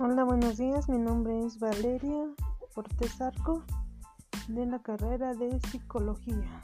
Hola, 0.00 0.24
buenos 0.24 0.56
días. 0.56 0.88
Mi 0.88 0.98
nombre 0.98 1.46
es 1.46 1.60
Valeria 1.60 2.26
Cortés 2.74 3.20
Arco 3.20 3.62
de 4.48 4.66
la 4.66 4.82
carrera 4.82 5.34
de 5.34 5.60
Psicología. 5.70 6.62